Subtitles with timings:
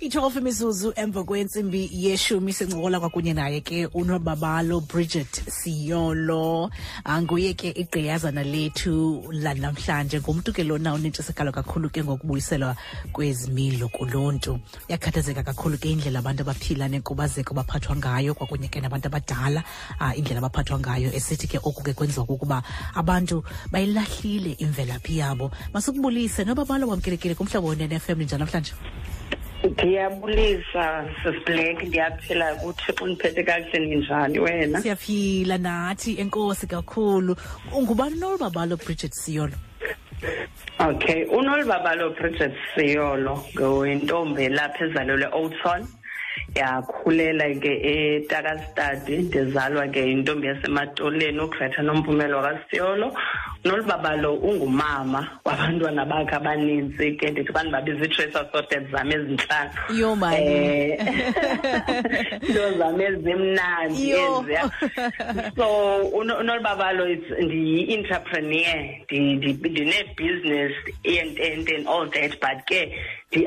[0.00, 6.70] i-12 imizuzu emva kwentsimbi yeshumi sincokola kwakunye naye ke unobabalo bridget siyolo.
[7.20, 10.20] Nguye ke igqiyazana lethu lanamhlanje.
[10.20, 12.76] Ngumntu ke lona unentshisekalo kakhulu ke ngokubuyiselwa
[13.12, 14.58] kwezimilo kuluntu.
[14.88, 19.62] Uyakhathazeka kakhulu ke indlela abantu abaphila nenkubazeko baphathwa ngayo kwakunye ke nabantu abadala.
[20.00, 22.62] Ah, indlela abaphathwa ngayo esithi ke oku ke kwenziwa kukuba
[22.94, 25.50] abantu bayilahlile imvelaphi yabo.
[25.74, 28.72] Masukubulise nobabalo wamkelekile kumhlobo wenene-fm namhlanje
[29.64, 34.80] ndiyabulisa sisiblack ndiyaphila kuthixo undiphethe kakuhle ninjani wena?
[34.80, 37.36] Siyaphila nathi enkosi kakhulu.
[37.76, 39.52] Ungubani nolubabalo bridget siyolo?
[40.78, 45.86] Okay unolibabalo bridget siyolo ngowintombi lapha ezalelwe olton
[46.54, 53.12] yakhulela ke etakastadi ndizalwa ke yintombi yasematoleni ugreta nompumelo wakasiyolo
[53.64, 59.70] nolibabalo ungumama wabantwana bakhe abanintsi ke ndithi abantu babiza ii-tracer sorted zam ezintlanu.
[59.98, 60.46] Yho, mani.
[60.46, 60.98] Eh,
[62.78, 64.70] zam ezimnandi eziya
[65.56, 70.72] so uno- unolibabalo is- ndiyi-entrepreneur Ndi- ndi- ndine-business
[71.04, 72.96] and, and, and all that but ke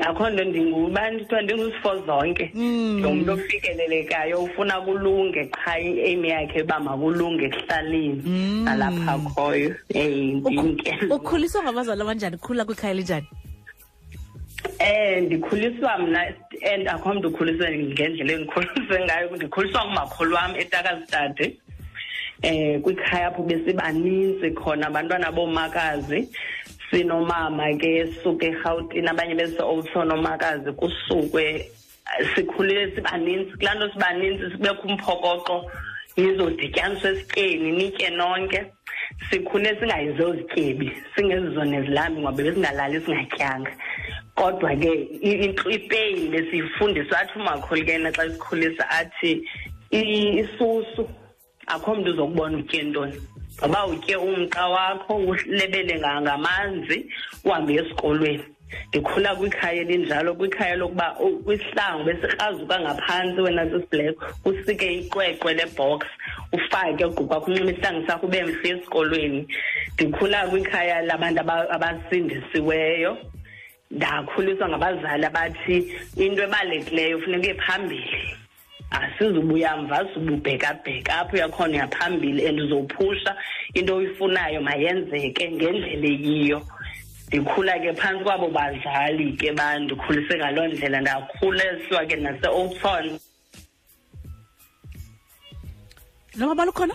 [0.00, 2.50] akho nto ndingubani kuthiwa ndingusifo zonke.
[2.54, 8.22] Ndingumntu ofikelelekayo ufuna kulunge qha i-aim yakhe uba makulunge ekuhlaleni
[8.64, 10.03] nalapha khoyo eyi ndim ke
[11.10, 12.36] ukhuliswa ngabazali abanjani?
[12.36, 13.26] Khula kwikhaya elinjani?
[14.78, 16.34] Eh ndikhuliswa mna
[16.74, 19.36] and akho mntu ukhuliswe ngendlela endikhuliswe ngayo.
[19.36, 21.56] Ndikhuliswa ngumakhulu wam etakastade
[22.42, 26.28] eh kwikhaya apho besibaninzi khona abantwana bomakazi
[26.90, 31.70] sinomama ke suke erhawutini abanye bese-olton omakazi kusukwe.
[32.34, 35.70] Sikhulile sibaninzi kulaa nto sibaninzi sibekho umphokoqo.
[36.16, 38.66] Nizodityaniswa esityeni nitye nonke
[39.30, 43.72] sikhule singayizozityebi singezizona ezilambi ngoba besingalali singatyanga
[44.34, 44.90] kodwa ke
[45.22, 49.32] i- i- ipeyini besiyifundiswa athi umakhulu ke yena xa sikhulisa athi
[49.90, 51.08] i- isusu
[51.66, 53.16] akho mntu uzokubona utye ntoni.
[53.60, 57.06] Ngoba utye umqa wakho ulebele nga- ngamanzi
[57.44, 58.44] uhambe esikolweni.
[58.88, 66.02] Ndikhula kwikhaya elinjalo kwikhaya lokuba u- kwisihlangu besikrazuka ngaphantsi wena sisiblack usike iqweqwe lebhox
[66.52, 69.48] ufake ugqu kwakho unxiba isihlangu sakho ube mhle esikolweni.
[69.94, 73.18] Ndikhula kwikhaya labantu aba- abasindisiweyo.
[73.90, 75.76] Ndakhuliswa ngabazali abathi
[76.16, 78.36] into ebalulekileyo funeka uye phambili.
[78.90, 83.36] Asizubuya mva sububhekabheka apho uyakhona uyaphambili and uzophusha
[83.74, 86.62] into oyifunayo mayenzeke ngendlela eyiyo.
[87.28, 93.18] Ndikhula ke phantsi kwabo bazali ke bandikhulise ngaloo ndlela ndakhuliswa ke nase-olton
[96.36, 96.94] nobabalo ukhona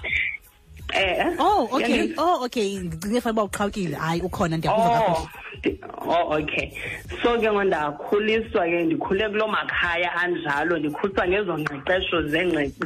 [0.93, 2.13] eh oh okay.
[2.17, 2.79] Oh okay.
[2.79, 3.95] Ndicinge fanele uba uqhawukile.
[3.95, 5.29] Hayi ukhona ndiyakuva Oh, kakuhle.
[5.61, 6.71] ndi- oh okay.
[7.21, 12.21] So ke ngo ndakhuliswa ke ndikhule kuloo makhaya anjalo ndikhuliswa ngezo ngqeqesho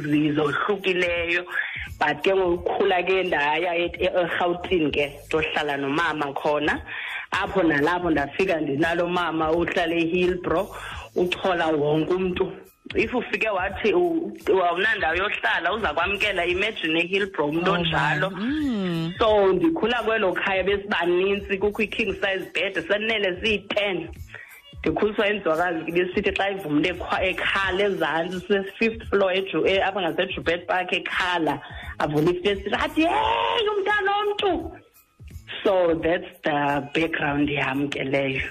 [0.02, 1.44] zizohlukileyo.
[1.98, 6.80] But ke ngokukhula ke ndaya erhawutini ke ndohlala nomama khona.
[7.30, 10.68] Apho nalapho ndafika ndinalo mama uhlala ehillbro
[11.16, 12.52] uchola wonke umntu
[12.94, 18.30] if ufike wathi awunandawo yohlala uza kwamkela imagine ehillbro umntu Oh, onjalo.
[18.30, 19.14] Mm.
[19.18, 24.08] so ndikhula kwelo khaya besibanintsi kukho i-king size bed senele siyi-ten.
[24.80, 30.66] Ndikhuliswa yinzwakazi ke besithi xa iva umntu ekhwa- ekhala ezantsi se-fifth floor e- apha ngasejubet
[30.66, 31.60] park ekhala
[31.98, 34.76] avula ifestile athi yeyi umntana womntu.
[35.64, 38.42] So that's the background yam ke leyo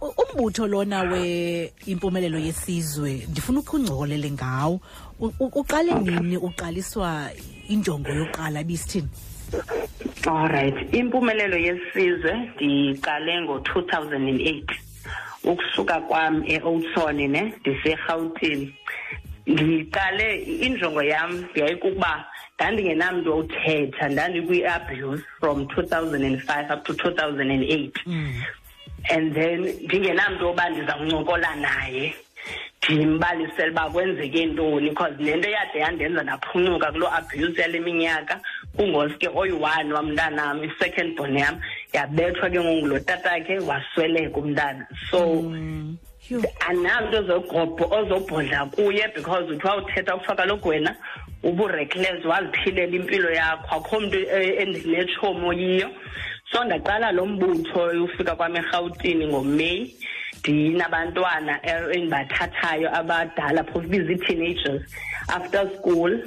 [0.00, 4.80] umbutho lona we impumelelo yesizwe ndifuna ukhe ungcolele ngawo.
[5.20, 7.30] U- u- uqale nini uqaliswa
[7.68, 9.08] injongo yokuqala ibisithini
[10.26, 14.64] Alright, impumelelo yesizwe ndiqale ngo-2008
[15.44, 18.74] ukusuka kwam e-Oudtshoorn ne ndiseRhawutini.
[19.46, 22.24] Ndiqale injongo yam yayikukuba
[22.56, 27.90] ndandingenamntu othetha ndandikwi-abuse from 2005 up to 2008
[29.10, 32.14] and then ndingenamntu oba ndizawuncokola naye.
[32.90, 38.40] Ndimbalisele uba kwenzeke ntoni because nento yade yandenza ndaphuncuka kuloo abuse yale minyaka.
[38.76, 41.60] Kungoske oyi-one wamntanam i-second born yam
[41.92, 44.86] yabethwa ke ngoku lo tatakhe wasweleka umntana.
[45.10, 45.18] So
[46.68, 50.96] anamntu ozogobho ozobhodla kuye because uthiwa uthetha kufa loku wena
[51.42, 53.76] ubureckless waziphilela impilo yakho.
[53.76, 55.90] Akho mntu eh, endinetshomo yiyo
[56.52, 59.96] so ndaqala lo mbutho ufika kwam erhawutini ngomeyi.
[60.40, 64.82] Ndinabantwana eh, endibathathayo abadala phofu biza ii-teenagers
[65.28, 66.18] after school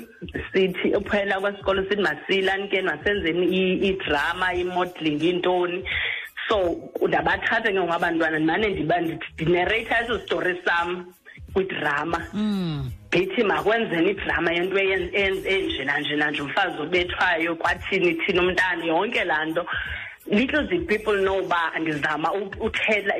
[0.53, 5.83] sithi uphela kwesikolo sithi masilanikeni masenzeni i- idrama i-modeling intoni
[6.47, 6.77] so
[7.07, 11.13] ndabathatha ke ngabantwana ndimane ndinarrata eso story sam
[11.53, 12.19] kwidrama.
[12.33, 12.91] Mm.
[13.07, 19.65] ndithi makwenzeni idrama yento enjena njena nje umfazi obethwayo kwathini thina umntana yonke laa nto.
[20.27, 23.13] Little did people know uba ndizama uthela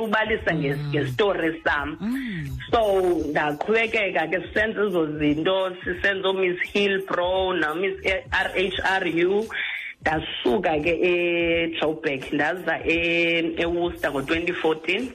[0.00, 0.90] ubalisa mm.
[0.90, 2.58] ngestori sam mm.
[2.70, 7.94] so ndaqhubekeka ke sisenza ezo zinto sisenza oomiss hillbronomiss
[8.30, 9.46] r h r u.
[10.00, 15.12] Ndasuka ke ejoburg ndaza eworcester ngo-twenty fourteen.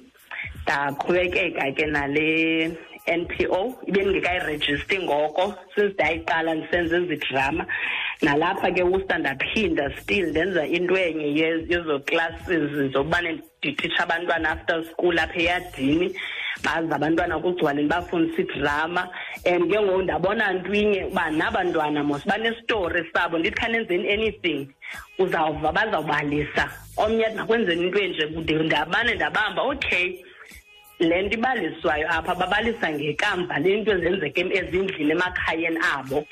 [0.63, 2.71] Ndaqhubekeka ke nale
[3.07, 5.53] NPO ibengekayirejisti ngoko.
[5.75, 7.65] Since ndayiqala ndisenza ezi drama
[8.21, 11.35] nalapha ke usta ndaphinda still ndenza into enye
[11.69, 16.15] yezo classes zokubane ndititsha abantwana after school apha eyadini.
[16.63, 19.09] Bazi abantwana kugcwaleni bafundisa idrama.
[19.45, 23.37] And ke ngoku ndabona ntwinye uba nabantwana mos banestori sabo.
[23.37, 24.67] Ndithi khanenzeni anything
[25.19, 26.69] uzawuva bazawubalisa.
[26.97, 28.25] Omnye nakwenzeni into enje
[28.63, 30.23] ndabane ndabamba okay
[30.99, 36.25] le nto ibaliswayo apha babalisa ngekamva lento ezenzeka ezindlini emakhayeni abo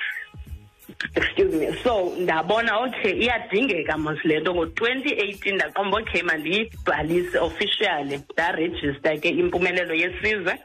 [1.15, 1.67] excuse me.
[1.83, 4.53] So ndabona okay iyadingeka mos le nto.
[4.53, 8.19] Ngo-twenty eighteen ndaqomba okay mandiyibhalise officially.
[8.33, 10.59] Ndarejista ke impumelelo yesizwe.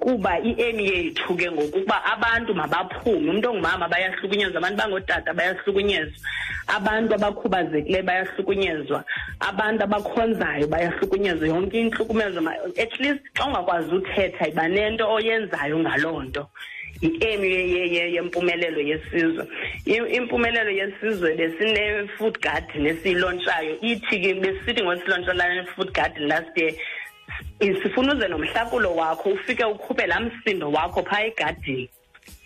[0.00, 3.30] Kuba i-aim yethu ke ngokuba abantu mabaphume.
[3.30, 6.18] Umntu ongumama bayahlukunyezwa abantu bangootata bayahlukunyezwa.
[6.66, 9.04] Abantu abakhubazekileyo bayahlukunyezwa.
[9.40, 11.48] Abantu abakhonzayo bayahlukunyezwa.
[11.48, 12.40] Yonke intlukumezo
[12.78, 16.48] at least xa ungakwazi uthetha iba nento oyenzayo ngaloo nto.
[17.02, 17.44] Yi-aim
[18.14, 19.46] yempumelelo yesizwe.
[19.86, 26.72] Impumelelo yesizwe besine-food garden esiyilontshayo ithi ke besisithi ngosilontshana ne-food garden last year
[27.82, 31.90] sifuna uze nomhlakulo wakho ufike ukhuphe laa msindo wakho phaa egadini.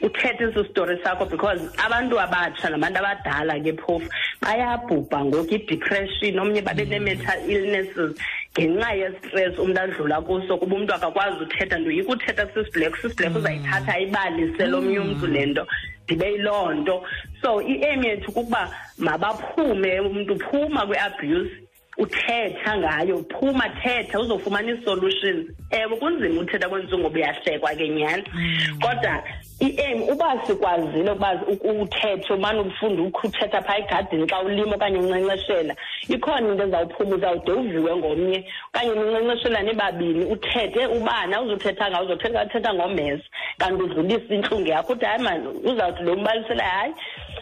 [0.03, 4.09] Uthethe eso story sakho because abantu abatsha nabantu abadala ke phofu
[4.43, 8.13] bayabhubha ngoku i-depression omnye babe nee-mental illnesses
[8.59, 14.67] ngenxa yestress umntu adlula kuso kuba umntu akakwazi uthetha ndoyika uthetha kusisibhleko sisibhleko uzayithatha ayibalise
[14.67, 15.67] lomnye umntu le nto
[16.11, 17.05] ndibe yiloo nto.
[17.43, 21.51] So i-aim yethu kukuba mabaphume umntu phuma kwi-abuse
[21.99, 25.47] uthetha ngayo phuma thetha uzofumana ii-solutions.
[25.71, 28.25] Ewe kunzima uthetha kwenziwa ngoba uyahlekwa ke nyhani.
[28.35, 28.79] Mm.
[28.81, 29.23] kodwa
[29.61, 35.75] i-aim uba sikwazile ukuba uthethe umane ufunda ukuthetha phaa egadini xa ulima okanye uncenceshela
[36.09, 43.25] ikhona into ezawuphuma uzawude uviwe ngomnye okanye ninkcenkceshelane babini uthethe ubana uzothetha ngawo uzothetha ngomeza
[43.59, 46.93] kanti udlulisa intlungu yakho uthi hayi mani uzawuthi lo mbalisela hayi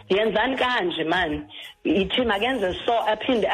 [0.09, 1.41] yenzani kanje mani
[1.83, 3.47] ithi makenze so aphinde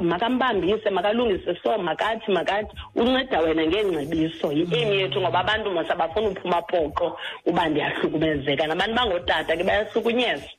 [0.00, 2.70] makambambise makalungise so makathi makathi.
[2.94, 7.16] Unceda wena ngeengcebiso yi-aim yethu ngoba abantu mos abafuna uphuma poqo
[7.46, 8.66] uba ndiyahlukumezeka.
[8.66, 10.50] Nabantu bangootata ke bayahlukunyezwa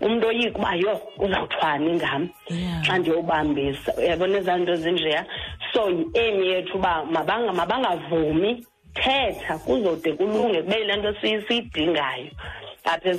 [0.00, 2.28] umntu oyika uba yho uzawuthwani ngam?
[2.82, 3.92] Xa ndiyobambisa.
[3.98, 5.26] Uyabona ezaa nto zinjeya?
[5.72, 8.64] So yi-aim yethu uba mabangavumi
[8.94, 12.30] thetha kuzode kulunge kube yile nto siyidingayo
[12.92, 13.10] apha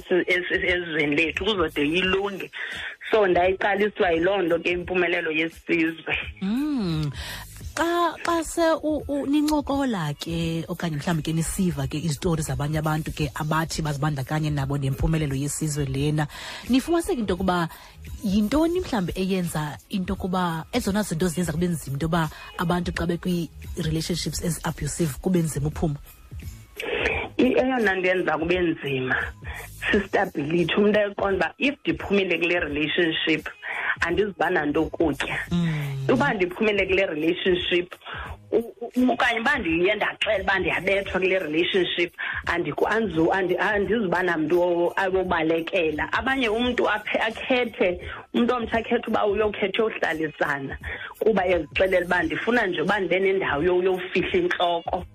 [0.74, 2.52] ezweni lethu kuzode yilunge
[3.12, 6.16] so ndayiqaliswa yiloo nto ke impumelelo yesizwe.
[6.42, 7.12] Mm.
[7.80, 8.66] xa xa se
[9.32, 15.36] nincokola ke okanye mhlawumbi ke nisiva ke izitori zabanye abantu ke abathi bazibandakanye nabo nempumelelo
[15.36, 16.28] yesizwe lena
[16.70, 17.70] nifumaniseke into yokuba
[18.24, 24.44] yintoni mhlawumbi eyenza into yokuba ezona zinto ziyenza kube nzima into yoba abantu xa bekwi-relationships
[24.44, 26.00] ezi-abusive kube nzima uphuma?
[27.38, 29.16] Eyona nto yenza kube nzima
[29.92, 33.50] sistability umntu eqonda uba if ndiphumile kule relationship
[34.00, 36.08] andizuba nanto kutya mm.
[36.14, 37.96] uba ndiphumile kule relationship
[39.12, 42.14] okanye uba ndiye ndaxela uba ndiyabethwa kule relationship
[42.46, 48.00] andizuba namntu ayobalekela abanye umntu akhethe
[48.34, 50.78] umntu omtsha akhethe uba uyokhetha uyohlalisana
[51.20, 55.06] kuba ezixelela uba ndifuna nje uba ndibe nendawo yofihla intloko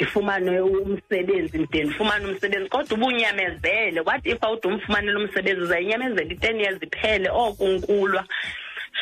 [0.00, 6.60] ndifumane umsebenzi mde ndifumane umsebenzi kodwa uba unyamezele what if awude umfumanele umsebenzi uzayinyamezela i-ten
[6.60, 7.30] years iphele?
[7.30, 8.24] Oko nkulwa.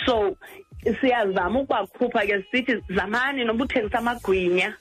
[0.06, 0.36] So
[1.00, 4.74] siyazama ukubakhupha ke sithi zamani noba uthengisa amagwinya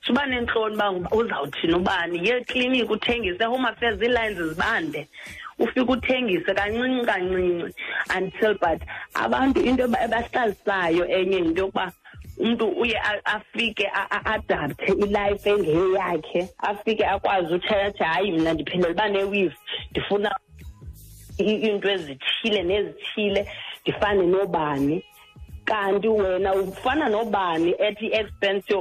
[0.00, 2.28] suba nentloni uba uzawuthini ubani?
[2.28, 5.08] Ye ekliniki uthengise home affairs ii-lines zibande.
[5.58, 7.74] Ufike uthengise kancinci kancinci
[8.16, 8.80] until but
[9.14, 11.92] abantu into ebahlalisayo enye yinto yokuba
[12.40, 13.90] umuntu uye afike
[14.24, 19.56] adapte ilife engeyakhe afike akwazi uthetha hayi mna ndiphendela uba neweave
[19.90, 20.30] ndifuna
[21.40, 23.48] iinto ezithile nezithile
[23.82, 25.04] ndifane nobani.
[25.64, 28.72] Kanti wena ufana nobani at i-expense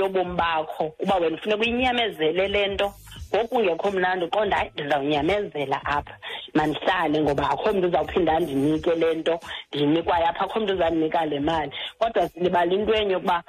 [0.00, 2.94] yobomi bakho kuba wena ufuneka uyinyamezele le nto
[3.34, 6.16] ngoku ungekho mnandi uqonda hayi ndizawunyamezela apha.
[6.54, 11.72] Mandihlale ngoba akho mntu uzawuphinda andinike le nto ndiyinikwayo apha akho mntu uzandinika le mali.
[11.98, 13.42] Kodwa silibala into enye yokuba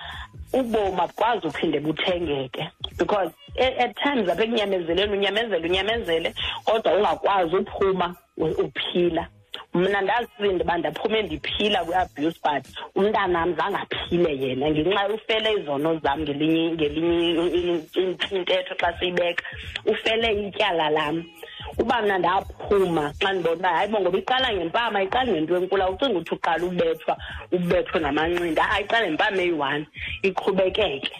[0.53, 2.69] ubomi abukwazi uphinde buthengeke.
[2.97, 6.33] Because at times apha ekunyamezeleni unyamezele unyamezele
[6.65, 9.27] kodwa ungakwazi uphuma uphila.
[9.73, 12.65] Mna ndazisinda uba ndaphume ndiphila kwi-abuse but
[12.95, 14.69] umntanam zange aphile yena.
[14.71, 17.81] Ngenxa ufele izono zam ngelinye ngelinye
[18.35, 19.43] intetho xa siyibeka
[19.85, 21.23] ufele ityala lam.
[21.77, 26.17] Uba mna ndaphuma xa ndibona uba hayi bo ngoba iqala ngempama ayiqali ngento enkulu awucinga
[26.19, 27.13] ukuthi uqala ubethwa
[27.51, 29.85] ubethwe ngamancinda ayiqale ngempama eyi-one
[30.27, 31.11] iqhubekeke.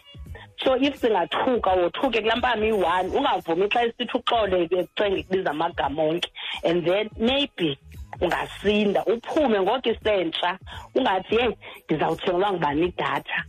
[0.64, 6.30] So if singathuka wothuke kulaa mpama iyi-one ungavumi xa isithi uxole ecenge kubiza amagama onke
[6.64, 7.78] and then maybe
[8.22, 10.60] ungasinda uphume ngoko isentsha
[10.96, 13.44] ungathi yeyi ndizawuthengelwa ngubani idatha.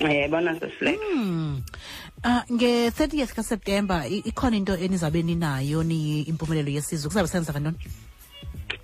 [0.00, 1.62] Yebona sesiflex hmm.
[2.24, 7.78] Uh nge-30th kaSeptember ikhona into enizawube ninayo niimpumelelo yesizwe kuzabe senza kantoni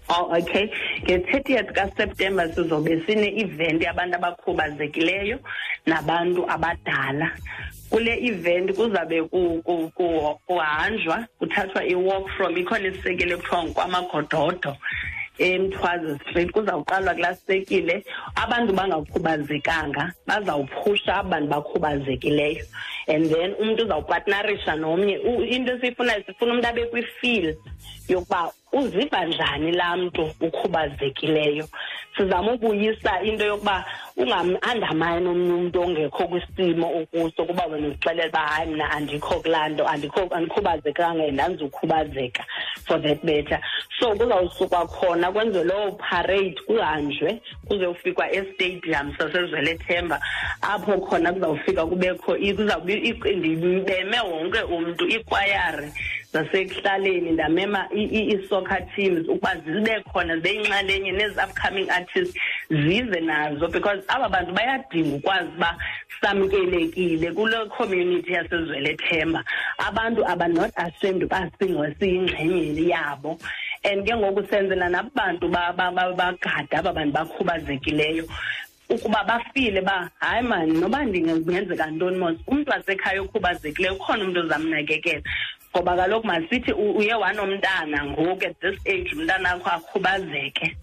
[0.08, 0.70] Oh okay.
[1.02, 5.38] Nge-30th kaseptemba sizobe sine-event yabantu abakhubazekileyo
[5.86, 7.30] nabantu abadala.
[7.90, 9.22] Kule event kuzabe
[10.46, 14.76] kuhanjwa kuthathwa i-walk from ikhona isisekelo ekuthiwa ngokwamagododo
[15.38, 22.64] emthwazi street kuzawuqalwa kulasekile abantu bangakhubazekanga bazawuphusha abantu bakhubazekileyo.
[23.08, 25.14] And then umntu uzawupatnarisha nomnye
[25.48, 27.56] into esiyifunayo sifuna umntu abe kwi-feel
[28.08, 31.68] yokuba uziva njani laa mntu ukhubazekileyo
[32.16, 33.84] sizama ukuyisa into yokuba
[34.16, 39.88] ungam-andamani omnye umntu ongekho kwisimo ukuso kuba wena uzixelela uba hayi mna andikho kulaa nto
[39.88, 42.44] andikhubazekanga and andizukhubazeka
[42.86, 43.60] for that better
[44.00, 50.20] so kuzawusukwa khona kwenziwe loo parade kuhanjwe kuze ufikwa estadium sasezwelethemba
[50.62, 52.36] apho khona kuzawufika kubekho
[53.36, 55.92] ndibeme wonke umntu ikwayari
[56.32, 62.38] zasekuhlaleni ndamema ii-soccer teams ukuba zibe khona zeyinxalenye nezi-upcoming artists
[62.70, 65.76] zize nazo because aba bantu bayadinga ukwazi uba
[66.20, 69.44] samkelekile kule community yasezwelethemba
[69.78, 71.50] abantu aba-not ashamed uba
[71.98, 73.38] siyingxenye yabo.
[73.84, 78.24] And ke ngoku senzela nabo bantu bagada aba bantu bakhubazekileyo
[78.88, 82.36] ukuba bafile ba hayi mani noba ndingenzeka ntoni mos?
[82.46, 85.22] Umntu wasekhaya okhubazekileyo ukhona umntu ozamnakekela.
[85.76, 90.76] Ngoba kaloku masithi uye wanomntana ngoku at this age umntana akho akhubazeke.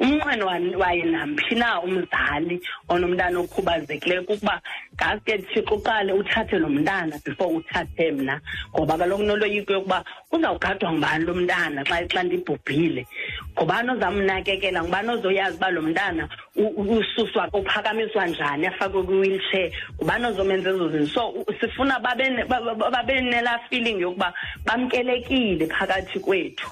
[0.00, 0.46] Umnqweno
[0.78, 4.60] waye namphi na umzali onomntana okhubazekileyo kukuba
[4.94, 8.40] ngaske thixo uqale uthathe lo mntana before uthathe mna.
[8.72, 13.06] Ngoba kaloku noloyiko yokuba uzawugadwa ngubani lo mntana xa xa ndibhubhile.
[13.52, 20.88] Ngubani ozamnakekela ngubani ozoyazi uba lo mntana ususwa uphakamiswa njani afakwe kwi-wheelchair ngubani ozomenza ezo
[20.88, 21.10] zinto.
[21.14, 24.32] So sifuna babe nelaa feeling yokuba
[24.64, 26.70] bamkelekile phakathi kwethu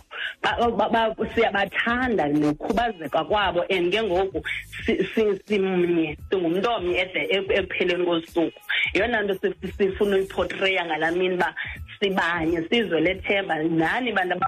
[1.35, 4.43] siyabathanda nokhubazeka kwabo and ke ngoku
[4.85, 7.09] simnye singumntu omnye
[7.57, 8.61] ekupheleni kosuku.
[8.95, 9.35] Yeyona nto
[9.77, 11.55] sifuna uyiportreya ngalaa mini uba
[12.01, 14.41] sibanye sizwe lethemba nani bantu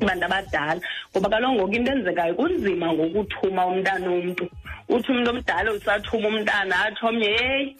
[0.00, 0.80] bantu abadala.
[1.12, 4.48] Ngoba kaloku ngoku into enzekayo kunzima ngokuthuma umntana womntu
[4.88, 7.76] uthi umntu omdala usathuma umntana athi omnye heyi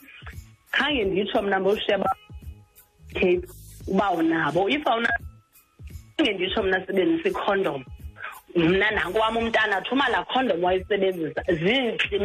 [0.73, 2.11] khange nditsho mna mbosheba
[3.15, 3.47] cape
[3.89, 4.69] uba unabo.
[4.69, 5.09] If awuna
[6.21, 7.85] khange nditsho mna sebenzisa ikhondom
[8.55, 11.43] mna nanko wam umntana athuma laa khondom wayisebenzisa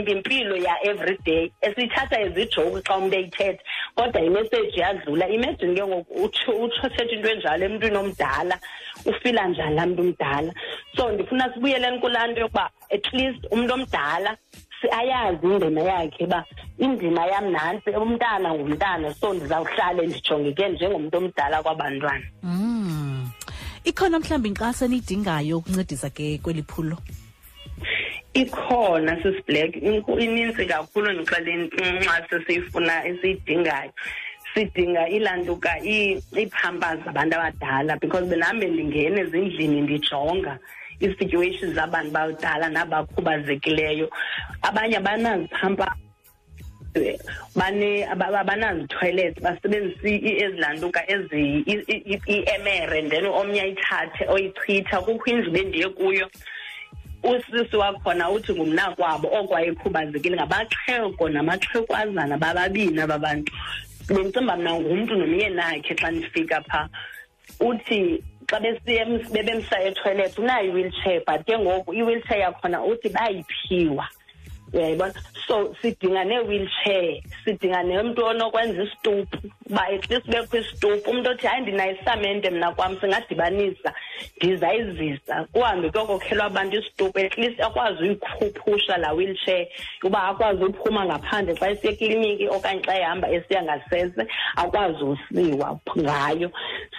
[0.06, 1.52] zimpilo ya-every day.
[1.62, 3.64] Esiyithatha ezijoki xa umntu eyithetha
[3.96, 5.30] kodwa imeseji yadlula.
[5.30, 8.60] Imagine ke ngoku utsho uthetha into enjalo emntwini omdala
[9.06, 10.54] ufila njani laa mntu umdala
[10.96, 14.38] so ndifuna sibuyeleni kulaa nto yokuba at least umntu omdala
[14.92, 16.46] ayazi indima yakhe uba
[16.78, 19.14] indima yam nantsi umntana ngumntana.
[19.14, 22.26] So ndizawuhlale ndijongeke njengomntu omdala kwabantwana.
[22.44, 22.65] Mm.
[23.86, 26.98] Ikhona mhlawumbi inkxaso eniyidingayo ukuncedisa ke kweli phulo?
[28.34, 29.76] Ikhona sisiblack
[30.26, 33.92] inintsi kakhulu ndixeleni inkxaso esiyifuna esiyidingayo.
[34.54, 40.60] Sidinga ilantuka ii-pampers zabantu abadala because benambe ndingene ezindlini ndijonga
[41.02, 44.10] ii-situations zabantu badala nabakhubazekileyo
[44.62, 46.05] abanye abanazipampers
[47.56, 50.08] bane abanazitoilet basebenzisa
[50.44, 51.02] ezilantuka
[52.28, 56.30] i-emere then omnye ayithathe oyichitha kukho indlu bendiye kuyo.
[57.24, 63.52] Usisi wakhona uthi ngumnakwabo okwayekhubazekile ngabaxheko namaxhegwazana bababini aba bantu.
[64.08, 66.90] Bendicimba mna ngumntu nomyenakhe xa ndifika phaa
[67.60, 68.60] uthi xa
[69.34, 74.08] bebemsa etoilet unayo i-wheelchair but ke ngoku i-wheelchair yakhona uthi bayiphiwa
[74.74, 75.14] uyayibona
[75.48, 79.38] so sidinga nee-wheelchair sidinga nemntu onokwenza isitupu
[79.70, 83.94] uba at least bekho isitupu umntu othi hayi ndinayo isamente mna kwam singadibanisa
[84.38, 85.48] ndizayizisa.
[85.54, 89.68] Kuhambe kuyokokhelwa abantu isitupu at least akwazi uyikhuphusha laa wheelchair
[90.04, 96.52] uba akwazi uphuma ngaphandle xa esiya ekliniki okanye xa ehamba esiya ngasese akwazi usiwa ngayo.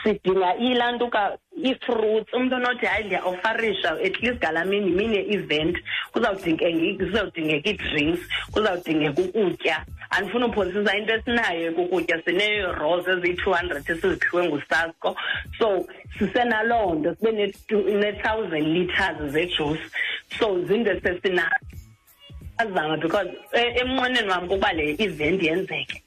[0.03, 5.77] Sidinga ilantuka ii-fruits umntu onothi hayi ndiya-ofarisha at least ngalaa mini yimini ye-event
[6.13, 8.21] kuzawudingeka ii-drinks
[8.53, 9.85] kuzawudingeka ukutya.
[10.11, 15.17] Andifuni upholisisa into esinayo kukutya sinee-rolls eziyi-two hundred esiziphiwe ngusasco.
[15.59, 15.87] So
[16.19, 19.91] sisenaloo nto sibe ne-thousand litres zejuice.
[20.39, 21.67] So zinto esesinazo
[22.59, 26.03] azama because emnqweneni wam kuba le event yenzeke.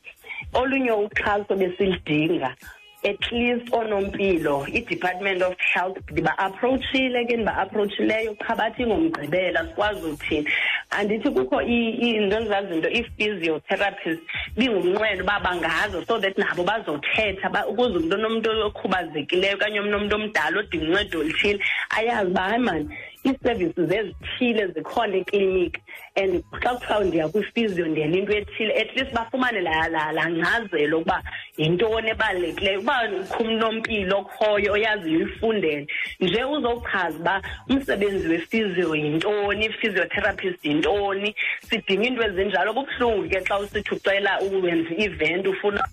[0.53, 2.55] Olunye uxhaso besilidinga
[3.03, 10.49] at least oonompilo i-department of health ndiba-approachile ke ndiba-approachileyo qha bathi ngomgqibela sikwazi uthini
[10.89, 14.21] andithi kukho into ezaa zinto i-physiotherapist
[14.57, 20.99] bingumnqweno uba bangazo so that nabo bazothetha ukuze umntu onomntu okhubazekileyo okanye omnomntu omdala odinga
[20.99, 21.59] uncedo oluthile
[21.97, 22.89] ayazi uba hayi mani
[23.25, 25.81] ii-services ezithile zikhona ekliniki
[26.15, 31.23] and xa kuthiwa ndiya kwifizio ndiyela into ethile at least bafumane laa nkcazelo ukuba
[31.57, 35.87] yintoni ebalulekileyo uba khumnompilo okhoyo oyaziyo uyifundele.
[36.19, 41.35] Nje uzochaza uba umsebenzi wefizio yintoni i-physiotherapist yintoni
[41.67, 42.73] sidinga iinto ezinjalo.
[42.73, 45.83] Kubuhlungu ke xa usithi ucela uwenza i-event ufuna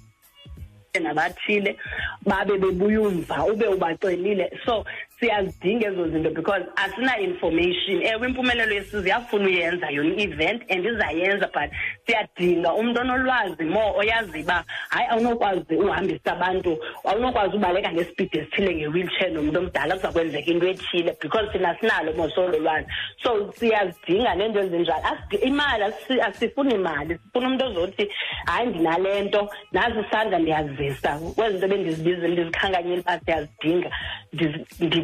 [1.01, 1.77] nabathile
[2.25, 4.51] babe bebuya umva ube ubacelile.
[4.65, 4.85] So
[5.21, 11.71] siyazidinga ezo zinto because asina-information ewe impumelelo yesizwe iyafuna uyenza yona i-event and izayenza but
[12.07, 19.33] siyadinga umntu onolwazi more oyazi uba hayi awunokwazi uhambisa abantu awunokwazi ubaleka ngesipidi esithile nge-wheelchair
[19.33, 22.87] nomntu omdala kuza kwenzeka into ethile because thina sinalo mosolo lwazi
[23.23, 25.03] so siyazidinga neento ezinjalo.
[25.43, 25.85] Imali
[26.23, 27.19] asifuni imali.
[27.19, 28.11] Sifuna umntu ozothi
[28.47, 31.19] hayi ndinale nto nazi isandla ndiyazisa.
[31.37, 33.91] Kwezi nto bendizibizile ndizikhankanyile uba siyazidinga.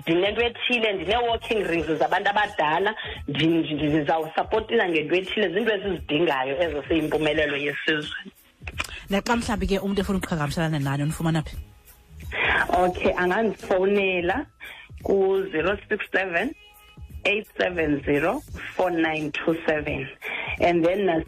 [0.02, 2.94] Ndinento ethile ndinee-walking rings zabantu abadala
[3.28, 8.21] ndizawusapotisa ngento ethile zinto esizidingayo ezo seyimpumelelo yesizwe.
[9.11, 11.56] Naxa mhlawumbi ke umntu efuna ukuqhagamshelana nani unifumana phi?
[12.85, 14.47] Okay angandifowunela
[15.02, 16.54] ku-zero six seven
[17.25, 20.06] 8704927
[20.61, 21.25] and then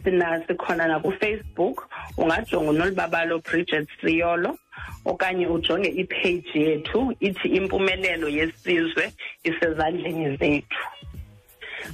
[0.47, 4.57] sikhona nakufacebook ungajonga unolibabalo bridget siyolo
[5.05, 10.77] okanye ujonge ipheji yethu ithi impumelelo yesizwe isezandleni zethu.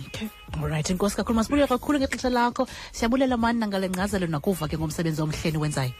[0.07, 0.27] Okay.
[0.63, 2.67] Alright inkosi kakhulu masibulela kakhulu ngexesha lakho.
[2.91, 5.91] Siyabulela mani nangale nkcazelo nakuva ke ngomsebenzi omhleni wenzayo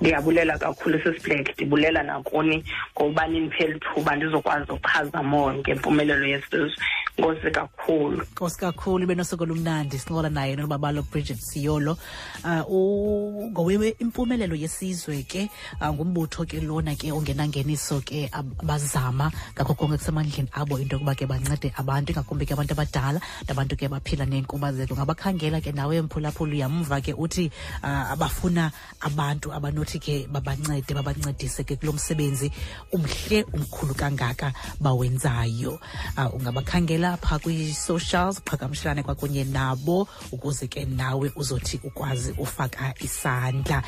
[0.00, 6.76] ndiyabulela kakhulu sisiblek ndibulela nakuni ngokuba nindiphela ithuba ndizokwazi uchaza more ngempumelelo yesizwe
[7.18, 8.22] nkosi kakhulu.
[8.32, 11.96] Nkosi kakhulu ibe nosuku olumnandi sincola naye nolubabalo bridget siyolo.
[12.44, 15.48] Um ngowe impumelelo yesizwe ke
[15.80, 21.26] uh, ngumbutho ke lona ke ongenangeniso ke abazama ngakho konke kusemandleni abo into yokuba ke
[21.26, 24.94] bancede abantu ingakumbi ke abantu abadala nabantu ke baphila neenkubazeko.
[24.94, 27.50] Ngabakhangela ke nawe mphulaphula uyamva ke uthi
[27.82, 29.52] uh, abafuna abantu
[29.86, 32.50] abanothi ke babancede babancedise ke kulo msebenzi
[32.92, 35.78] umhle umkhulu kangaka bawenzayo.
[36.16, 43.82] Uh, ungabakhangela pha kwi-socials uqhagamshelane kwakunye nabo ukuze ke nawe uzothi ukwazi ufaka isandla